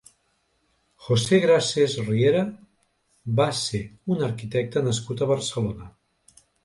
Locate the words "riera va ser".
2.07-3.83